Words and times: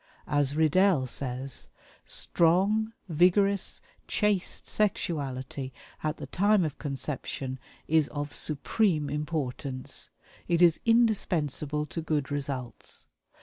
As 0.25 0.55
Riddell 0.55 1.05
says: 1.05 1.69
"Strong, 2.05 2.91
vigorous, 3.07 3.81
chaste 4.07 4.67
sexuality 4.67 5.73
at 6.03 6.17
the 6.17 6.25
time 6.25 6.65
of 6.65 6.79
conception 6.79 7.59
is 7.87 8.07
of 8.07 8.33
supreme 8.33 9.11
importance; 9.11 10.09
it 10.47 10.59
is 10.59 10.79
indispensable 10.87 11.85
to 11.85 12.01
good 12.01 12.31
results. 12.31 13.05